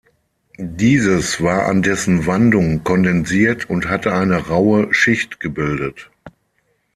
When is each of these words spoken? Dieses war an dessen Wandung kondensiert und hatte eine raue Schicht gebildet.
Dieses 0.57 1.43
war 1.43 1.67
an 1.67 1.83
dessen 1.83 2.25
Wandung 2.25 2.83
kondensiert 2.83 3.69
und 3.69 3.87
hatte 3.87 4.11
eine 4.13 4.47
raue 4.47 4.91
Schicht 4.95 5.39
gebildet. 5.39 6.09